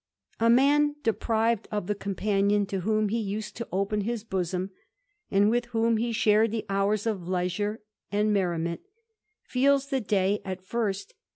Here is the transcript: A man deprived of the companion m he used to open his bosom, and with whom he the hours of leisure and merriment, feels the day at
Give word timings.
A 0.39 0.49
man 0.49 0.95
deprived 1.03 1.67
of 1.71 1.85
the 1.85 1.93
companion 1.93 2.65
m 2.73 3.09
he 3.09 3.19
used 3.19 3.55
to 3.57 3.67
open 3.71 4.01
his 4.01 4.23
bosom, 4.23 4.71
and 5.29 5.47
with 5.47 5.65
whom 5.65 5.97
he 5.97 6.11
the 6.11 6.65
hours 6.69 7.05
of 7.05 7.27
leisure 7.27 7.83
and 8.11 8.33
merriment, 8.33 8.81
feels 9.53 9.89
the 9.91 10.01
day 10.01 10.41
at 10.43 10.59